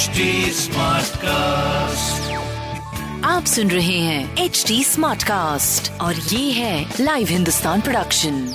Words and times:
HD 0.00 0.24
cast 1.16 2.30
आप 3.24 3.44
सुन 3.44 3.70
रहे 3.70 3.98
हैं 3.98 4.36
एच 4.36 4.64
डी 4.68 4.84
स्मार्ट 4.84 5.22
कास्ट 5.22 6.00
और 6.00 6.14
ये 6.14 6.52
है 6.52 6.94
लाइव 7.00 7.26
हिंदुस्तान 7.26 7.80
प्रोडक्शन 7.80 8.54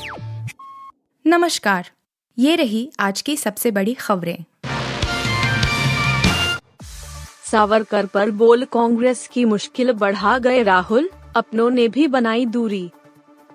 नमस्कार 1.28 1.89
ये 2.38 2.55
रही 2.55 2.92
आज 3.00 3.21
की 3.21 3.38
सबसे 3.38 3.71
बड़ी 3.71 3.94
खबरें। 3.94 4.44
सावरकर 7.51 8.05
पर 8.05 8.31
बोल 8.31 8.65
कांग्रेस 8.65 9.29
की 9.33 9.46
मुश्किल 9.46 9.91
बढ़ा 9.91 10.37
गए 10.37 10.63
राहुल 10.63 11.09
अपनों 11.35 11.69
ने 11.69 11.87
भी 11.87 12.07
बनाई 12.07 12.46
दूरी। 12.46 12.89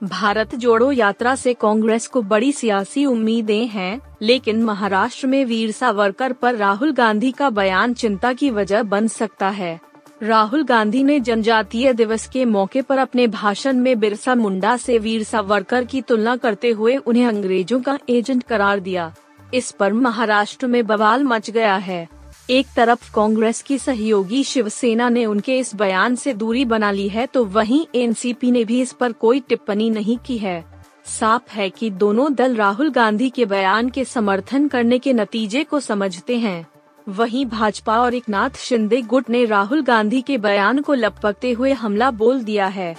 भारत 0.03 0.55
जोड़ो 0.55 0.93
यात्रा 0.93 1.35
से 1.35 1.53
कांग्रेस 1.55 2.07
को 2.07 2.21
बड़ी 2.23 2.53
सियासी 2.53 3.05
उम्मीदें 3.07 3.67
हैं, 3.67 4.01
लेकिन 4.23 4.63
महाराष्ट्र 4.63 5.27
में 5.27 5.45
वीर 5.45 5.71
सावरकर 5.71 6.33
पर 6.33 6.55
राहुल 6.55 6.93
गांधी 6.93 7.33
का 7.33 7.51
बयान 7.51 7.95
चिंता 7.95 8.33
की 8.33 8.51
वजह 8.51 8.83
बन 8.83 9.09
सकता 9.09 9.49
है। 9.49 9.81
राहुल 10.23 10.65
गांधी 10.65 11.03
ने 11.03 11.19
जनजातीय 11.21 11.93
दिवस 11.93 12.27
के 12.29 12.45
मौके 12.45 12.83
पर 12.83 12.99
अपने 12.99 13.27
भाषण 13.27 13.77
में 13.77 13.99
बिरसा 14.01 14.35
मुंडा 14.35 14.77
से 14.77 14.99
वीर 14.99 15.25
सावरकर 15.25 15.85
की 15.85 16.01
तुलना 16.03 16.37
करते 16.37 16.71
हुए 16.71 16.97
उन्हें 16.97 17.27
अंग्रेज़ों 17.27 17.81
का 17.81 17.99
एजेंट 18.09 18.43
करार 18.43 18.81
दिया। 18.81 19.13
इस 19.55 19.71
पर 19.71 19.93
महाराष्ट्र 19.93 20.67
में 20.67 20.87
बवाल 20.87 21.25
मच 21.25 21.51
गया 21.51 21.77
है। 21.77 22.20
एक 22.51 22.67
तरफ़ 22.77 23.13
कांग्रेस 23.15 23.63
की 23.63 23.79
सहयोगी 23.79 24.43
शिवसेना 24.45 25.09
ने 25.09 25.25
उनके 25.27 25.59
इस 25.59 25.75
बयान 25.75 26.15
से 26.15 26.33
दूरी 26.35 26.65
बना 26.65 26.91
ली 26.91 27.09
है 27.09 27.27
तो 27.27 27.45
वहीं 27.45 27.87
एनसीपी 27.95 28.51
ने 28.51 28.65
भी 28.65 28.81
इस 28.81 28.93
पर 28.93 29.13
कोई 29.13 29.41
टिप्पणी 29.41 29.91
नहीं 29.91 30.17
की 30.19 30.39
है। 30.39 30.65
साफ़ 31.07 31.53
है 31.53 31.71
कि 31.71 31.91
दोनों 31.91 32.35
दल 32.35 32.57
राहुल 32.57 32.91
गांधी 32.91 33.31
के 33.31 33.45
बयान 33.45 33.89
के 33.89 34.05
समर्थन 34.05 34.69
करने 34.69 34.99
के 34.99 35.13
नतीजे 35.13 35.65
को 35.65 35.81
समझते 35.81 36.39
हैं। 36.39 36.67
वहीं 37.09 37.47
भाजपा 37.47 38.01
और 38.01 38.15
एक 38.15 38.29
नाथ 38.29 38.59
शिंदे 38.59 39.03
गुट 39.03 39.31
ने 39.31 39.45
राहुल 39.45 39.83
गांधी 39.83 40.23
के 40.23 40.39
बयान 40.39 40.83
को 40.83 40.95
लपकते 40.95 41.53
हुए 41.53 41.73
हमला 41.73 42.11
बोल 42.11 42.45
दिया 42.45 42.67
है। 42.67 42.97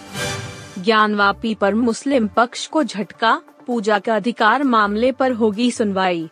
ज्ञानवापी 0.80 1.56
पर 1.56 1.76
मुस्लिम 1.76 2.28
पक्ष 2.28 2.68
को 2.68 2.84
झटका, 2.84 3.42
पूजा 3.68 4.00
का 4.00 4.16
अधिकार 4.16 4.64
मामले 4.64 5.12
पर 5.12 5.32
होगी 5.32 5.72
सुनवाई। 5.72 6.30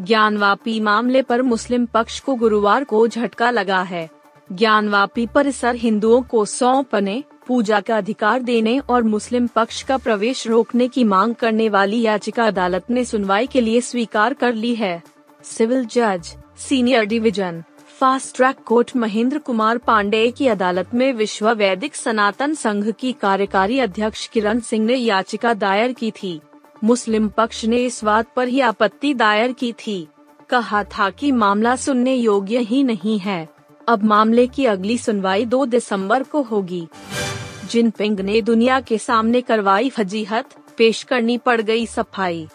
ज्ञानवापी 0.00 0.80
मामले 0.80 1.22
पर 1.22 1.42
मुस्लिम 1.42 1.86
पक्ष 1.86 2.20
को 2.20 2.34
गुरुवार 2.34 2.84
को 2.84 3.06
झटका 3.08 3.50
लगा 3.50 3.82
है। 3.82 4.08
ज्ञानवापी 4.52 5.26
परिसर 5.26 5.74
हिंदुओं 5.74 6.22
को 6.22 6.44
सौंपने, 6.44 7.22
पूजा 7.46 7.80
का 7.80 7.96
अधिकार 7.96 8.42
देने 8.42 8.78
और 8.78 9.02
मुस्लिम 9.02 9.46
पक्ष 9.46 9.82
का 9.82 9.96
प्रवेश 9.96 10.46
रोकने 10.46 10.88
की 10.88 11.04
मांग 11.04 11.34
करने 11.34 11.68
वाली 11.68 12.00
याचिका 12.00 12.44
अदालत 12.44 12.90
ने 12.90 13.04
सुनवाई 13.04 13.46
के 13.46 13.60
लिए 13.60 13.80
स्वीकार 13.80 14.34
कर 14.34 14.54
ली 14.54 14.74
है। 14.74 15.02
सिविल 15.44 15.84
जज, 15.84 16.34
senior 16.58 17.04
division, 17.04 17.62
fast 18.00 18.36
track 18.36 18.56
court 18.66 18.96
Mahendra 18.96 19.38
Kumar 19.38 19.78
Pandey 19.78 20.30
की 20.30 20.46
अदालत 20.46 20.94
में 20.94 21.12
विश्व 21.12 21.50
वैदिक 21.50 21.96
सनातन 21.96 22.54
संघ 22.54 22.90
की 22.90 23.12
कार्यकारी 23.12 23.78
अध्यक्ष 23.78 24.26
किरण 24.26 24.60
सिंह 24.60 24.86
ने 24.86 24.94
याचिका 24.94 25.54
दायर 25.54 25.92
की 25.92 26.10
थी। 26.10 26.40
मुस्लिम 26.84 27.28
पक्ष 27.28 27.64
ने 27.64 27.76
इस 27.76 28.04
बात 28.04 28.26
पर 28.36 28.48
ही 28.48 28.60
आपत्ति 28.60 29.14
दायर 29.14 29.52
की 29.52 29.72
थी। 29.72 30.06
कहा 30.50 30.84
था 30.84 31.10
कि 31.10 31.32
मामला 31.32 31.76
सुनने 31.76 32.14
योग्य 32.14 32.58
ही 32.58 32.82
नहीं 32.82 33.18
है। 33.18 33.48
अब 33.88 34.04
मामले 34.04 34.46
की 34.46 34.66
अगली 34.66 34.98
सुनवाई 34.98 35.44
2 35.44 35.64
दिसंबर 35.66 36.22
को 36.22 36.42
होगी। 36.42 36.86
जिनपिंग 37.70 38.20
ने 38.20 38.42
दुनिया 38.42 38.80
के 38.80 38.98
सामने 38.98 39.40
करवाई 39.40 39.90
फजीहत, 39.90 40.54
पेश 40.78 41.02
करनी 41.02 41.38
पड़ 41.38 41.60
गई 41.60 41.86
सफ़ाई। 41.86 42.46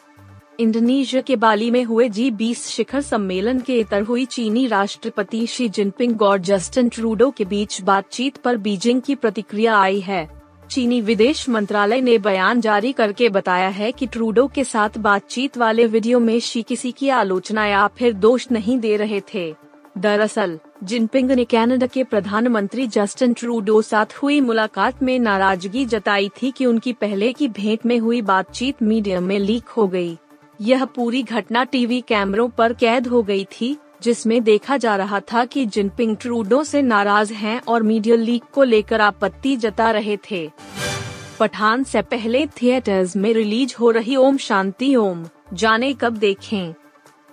इंडोनेशिया 0.59 1.21
के 1.21 1.35
बाली 1.35 1.71
में 1.71 1.83
हुए 1.83 2.09
जी 2.09 2.31
बीस 2.31 2.67
शिखर 2.67 3.01
सम्मेलन 3.01 3.59
के 3.59 3.79
इतर 3.79 4.01
हुई 4.01 4.25
चीनी 4.25 4.67
राष्ट्रपति 4.67 5.47
शी 5.47 5.69
जिनपिंग 5.69 6.21
और 6.21 6.37
जस्टिन 6.37 6.89
ट्रूडो 6.89 7.31
के 7.31 7.45
बीच 7.45 7.81
बातचीत 7.81 8.37
पर 8.37 8.57
बीजिंग 8.57 9.01
की 9.01 9.15
प्रतिक्रिया 9.15 9.77
आई 9.77 9.99
है। 9.99 10.38
चीनी 10.69 11.01
विदेश 11.01 11.49
मंत्रालय 11.49 12.01
ने 12.01 12.17
बयान 12.17 12.61
जारी 12.61 12.91
करके 12.91 13.29
बताया 13.29 13.69
है 13.69 13.91
कि 13.91 14.05
ट्रूडो 14.05 14.47
के 14.47 14.63
साथ 14.63 14.89
बातचीत 14.97 15.57
वाले 15.57 15.85
वीडियो 15.85 16.19
में 16.19 16.39
शी 16.39 16.61
किसी 16.61 16.91
की 16.91 17.09
आलोचना 17.09 17.65
या 17.65 17.87
फिर 17.87 18.13
दोष 18.13 18.51
नहीं 18.51 18.79
दे 18.79 18.97
रहे 18.97 19.21
थे 19.33 19.55
दरअसल, 19.97 20.59
जिनपिंग 20.83 21.31
ने 21.31 21.45
कनाडा 21.45 21.85
के 21.85 22.03
प्रधानमंत्री 22.03 22.87
जस्टिन 22.87 23.33
ट्रूडो 23.33 23.81
साथ 23.81 24.05
हुई 24.05 24.41
मुलाकात 24.41 25.03
में 25.03 25.19
नाराज़गी 25.19 25.85
जताई 25.85 26.29
थी 26.29 26.51
कि 26.51 26.65
उनकी 26.65 26.93
पहले 26.93 27.33
की 27.33 27.47
भेंट 27.47 27.85
में 27.85 27.99
हुई 27.99 28.21
बातचीत 28.21 28.83
मीडिया 28.83 29.19
में 29.19 29.39
लीक 29.39 29.67
हो 29.67 29.87
गई। 29.87 30.17
यह 30.61 30.85
पूरी 30.85 31.23
घटना 31.23 31.63
टीवी 31.63 32.01
कैमरों 32.01 32.49
पर 32.49 32.73
कैद 32.73 33.07
हो 33.07 33.23
गई 33.23 33.45
थी 33.45 33.77
जिसमें 34.03 34.43
देखा 34.43 34.77
जा 34.77 34.95
रहा 34.95 35.19
था 35.19 35.45
कि 35.45 35.65
जिनपिंग 35.65 36.15
ट्रूडो 36.17 36.63
से 36.63 36.81
नाराज़ 36.81 37.33
हैं 37.33 37.61
और 37.61 37.83
मीडिया 37.83 38.15
लीक 38.15 38.43
को 38.53 38.63
लेकर 38.63 39.01
आपत्ति 39.01 39.55
जता 39.55 39.91
रहे 39.91 40.17
थे। 40.31 40.49
पठान 41.39 41.83
से 41.83 42.01
पहले 42.01 42.45
थिएटर्स 42.61 43.15
में 43.15 43.33
रिलीज़ 43.33 43.75
हो 43.79 43.91
रही 43.91 44.15
ओम 44.15 44.37
शांति 44.37 44.95
ओम, 44.95 45.25
जाने 45.53 45.93
कब 45.93 46.17
देखें। 46.17 46.73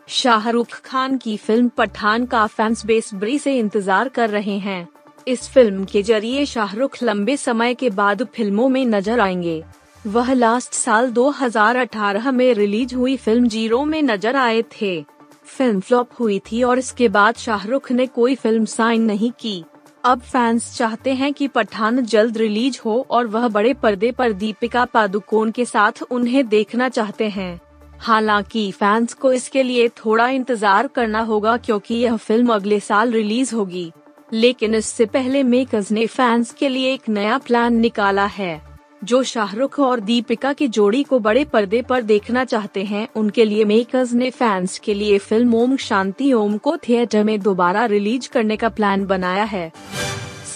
शाहरुख 0.09 0.81
खान 0.85 1.17
की 1.19 1.37
फ़िल्म 1.37 1.69
पठान 1.69 2.27
का 2.27 2.47
फैंस 2.47 2.87
बेस 2.87 3.15
बरी 3.15 3.39
से 3.39 3.59
इंतज़ार 3.59 4.09
कर 4.09 4.31
रहे 4.31 4.59
हैं। 4.59 4.89
इस 5.29 5.49
फ़िल्म 5.49 5.85
के 5.85 6.03
ज़रिए 6.03 6.45
शाहरुख 6.47 7.03
लंबे 7.03 7.37
समय 7.37 7.75
के 7.75 7.91
बाद 7.91 8.25
फ़िल्मों 8.27 8.69
में 8.69 8.85
नज़र 8.87 9.21
आएँगे। 9.21 9.63
वह 10.07 10.33
लास्ट 10.33 10.73
साल 10.73 11.11
2018 11.11 12.31
में 12.33 12.53
रिलीज़ 12.55 12.95
हुई 12.95 13.17
फ़िल्म 13.17 13.49
ज़ीरो 13.49 13.85
में 13.85 14.03
नज़र 14.03 14.37
आए 14.37 14.63
थे। 14.81 15.16
फ़िल्म 15.47 15.81
फ्लॉप 15.81 16.09
हुई 16.21 16.39
थी 16.43 16.63
और 16.63 16.79
इसके 16.79 17.09
बाद 17.09 17.37
शाहरुख 17.37 17.91
ने 17.93 18.07
कोई 18.07 18.35
फ़िल्म 18.35 18.65
साइन 18.65 19.03
नहीं 19.03 19.31
की। 19.41 19.63
अब 20.05 20.21
फैंस 20.23 20.73
चाहते 20.77 21.13
हैं 21.15 21.33
कि 21.33 21.49
पठान 21.49 22.01
जल्द 22.03 22.37
रिलीज़ 22.39 22.79
हो 22.85 23.07
और 23.11 23.27
वह 23.27 23.49
बड़े 23.49 23.75
पर्दे 23.75 24.11
पर 24.13 24.33
दीपिका 24.33 24.85
पादुकोण 24.85 25.51
के 25.51 25.65
साथ 25.65 26.03
उन्हें 26.03 26.47
देखना 26.49 26.89
चाहते 26.89 27.29
हैं। 27.29 27.61
हालाँकि 28.01 28.71
फैंस 28.73 29.15
को 29.15 29.33
इसके 29.33 29.63
लिए 29.63 29.89
थोड़ा 29.97 30.29
इंतज़ार 30.29 30.87
करना 30.87 31.21
होगा 31.21 31.57
क्योंकि 31.57 31.95
यह 31.95 32.17
फ़िल्म 32.17 32.55
अगले 32.55 32.81
साल 32.81 33.13
रिलीज़ 33.13 33.55
होगी। 33.55 33.91
लेकिन 34.33 34.75
इससे 34.75 35.07
पहले 35.07 35.43
मेकर्स 35.43 35.91
ने 35.93 36.07
फैंस 36.07 36.53
के 36.53 36.69
लिए 36.69 36.93
एक 36.95 37.09
नया 37.09 37.39
प्लान 37.39 37.77
निकाला 37.77 38.27
है। 38.27 38.76
जो 39.03 39.23
शाहरुख 39.23 39.79
और 39.81 40.01
दीपिका 40.01 40.53
की 40.53 40.67
जोड़ी 40.69 41.03
को 41.03 41.19
बड़े 41.19 41.45
पर्दे 41.45 41.81
पर 41.83 42.03
देखना 42.03 42.45
चाहते 42.45 42.85
हैं, 42.85 43.07
उनके 43.17 43.45
लिए 43.45 43.65
मेकर्स 43.65 44.13
ने 44.13 44.31
फैंस 44.31 44.79
के 44.79 44.95
लिए 44.95 45.19
फ़िल्म 45.19 45.55
ओम 45.55 45.77
शांति 45.77 46.33
ओम 46.33 46.57
को 46.59 46.77
थिएटर 46.79 47.25
में 47.25 47.39
दोबारा 47.41 47.85
रिलीज़ 47.87 48.29
करने 48.31 48.57
का 48.57 48.69
प्लान 48.69 49.05
बनाया 49.07 49.45
है 49.45 49.71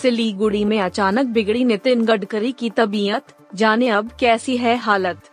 सिलीगुड़ी 0.03 0.65
में 0.65 0.79
अचानक 0.81 1.27
बिगड़ी 1.27 1.65
नितिन 1.65 2.05
गडकरी 2.05 2.53
की 2.53 2.71
तबीयत, 2.71 3.23
जाने 3.55 3.89
अब 3.89 4.11
कैसी 4.21 4.57
है 4.57 4.77
हालत 4.77 5.31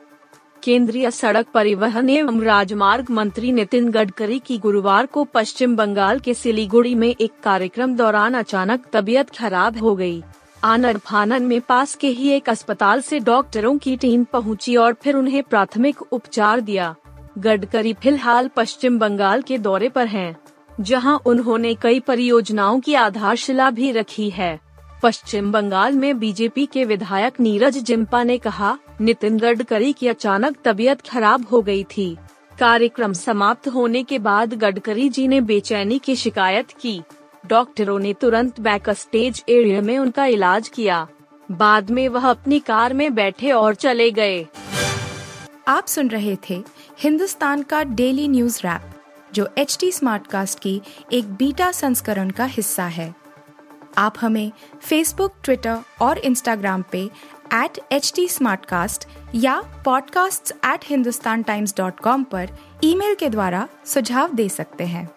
केंद्रीय 0.63 1.09
सड़क 1.11 1.47
परिवहन 1.53 2.09
एवं 2.09 2.41
राजमार्ग 2.43 3.09
मंत्री 3.11 3.51
नितिन 3.51 3.89
गडकरी 3.91 4.39
की 4.39 4.57
गुरुवार 4.57 5.05
को 5.05 5.23
पश्चिम 5.23 5.75
बंगाल 5.75 6.19
के 6.19 6.33
सिलीगुड़ी 6.33 6.95
में 6.95 7.09
एक 7.09 7.31
कार्यक्रम 7.43 7.95
दौरान 7.95 8.33
अचानक 8.33 8.85
तबीयत 8.93 9.29
खराब 9.29 9.77
हो 9.77 9.95
गई। 9.95 10.21
आनर 10.63 10.97
फानन 10.97 11.43
में 11.43 11.59
पास 11.61 11.93
के 11.95 12.07
ही 12.09 12.29
एक 12.29 12.49
अस्पताल 12.49 13.01
से 13.01 13.19
डॉक्टरों 13.19 13.77
की 13.77 13.95
टीम 13.97 14.23
पहुँची 14.23 14.75
और 14.75 14.93
फिर 14.93 15.15
उन्हें 15.15 15.41
प्राथमिक 15.43 16.01
उपचार 16.03 16.61
दिया। 16.61 16.95
गडकरी 17.37 17.93
फ़िलहाल 17.93 18.47
पश्चिम 18.47 18.97
बंगाल 18.99 19.41
के 19.41 19.57
दौरे 19.57 19.89
पर 19.89 20.07
हैं, 20.07 20.35
जहाँ 20.81 21.19
उन्होंने 21.25 21.73
कई 21.75 21.99
परियोजनाओं 21.99 22.79
की 22.79 22.93
आधारशिला 22.95 23.69
भी 23.71 23.91
रखी 23.91 24.29
है। 24.29 24.59
पश्चिम 25.03 25.51
बंगाल 25.51 25.93
में 25.93 26.17
बीजेपी 26.19 26.65
के 26.65 26.85
विधायक 26.85 27.39
नीरज 27.39 27.77
जिम्पा 27.77 28.23
ने 28.23 28.37
कहा 28.37 28.77
नितिन 29.01 29.37
गडकरी 29.37 29.91
की 29.93 30.07
अचानक 30.07 30.55
तबीयत 30.65 31.01
खराब 31.01 31.45
हो 31.51 31.61
गई 31.61 31.83
थी। 31.97 32.15
कार्यक्रम 32.57 33.13
समाप्त 33.13 33.67
होने 33.67 34.03
के 34.03 34.19
बाद 34.19 34.53
गडकरी 34.53 35.07
जी 35.09 35.27
ने 35.27 35.41
बेचैनी 35.41 35.99
की 35.99 36.15
शिकायत 36.15 36.71
की। 36.81 37.01
डॉक्टरों 37.45 37.99
ने 37.99 38.13
तुरंत 38.13 38.59
बैक 38.59 38.89
स्टेज 38.89 39.43
एरिया 39.49 39.81
में 39.81 39.99
उनका 39.99 40.25
इलाज 40.25 40.69
किया। 40.69 41.07
बाद 41.51 41.89
में 41.89 42.09
वह 42.09 42.29
अपनी 42.29 42.59
कार 42.59 42.93
में 42.93 43.15
बैठे 43.15 43.51
और 43.51 43.75
चले 43.75 44.11
गए। 44.11 44.47
आप 45.67 45.85
सुन 45.85 46.07
रहे 46.07 46.37
थे 46.49 46.63
हिंदुस्तान 46.99 47.63
का 47.63 47.83
डेली 47.83 48.27
न्यूज़ 48.27 48.59
रैप, 48.59 48.81
जो 49.33 49.49
एच 49.57 49.77
टी 49.79 49.91
स्मार्ट 49.91 50.27
कास्ट 50.27 50.59
की 50.59 50.81
एक 51.13 51.33
बीटा 51.33 51.71
संस्करण 51.71 52.29
का 52.29 52.45
हिस्सा 52.45 52.83
है। 52.83 53.15
आप 53.97 54.13
हमें 54.21 54.51
फेसबुक 54.81 55.33
ट्विटर 55.43 55.77
और 56.01 56.17
इंस्टाग्राम 56.17 56.83
पे 56.91 57.09
एट 57.53 57.79
एच 57.91 58.13
टी 58.15 58.27
या 59.35 59.83
podcasts@hindustantimes.com 59.83 62.25
पर 62.25 62.49
ईमेल 62.83 63.15
के 63.15 63.29
द्वारा 63.29 63.67
सुझाव 63.85 64.33
दे 64.33 64.49
सकते 64.49 64.83
हैं। 64.83 65.16